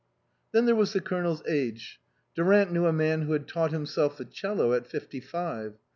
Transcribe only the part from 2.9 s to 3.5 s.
man who had